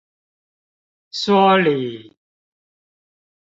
[1.19, 2.17] 說理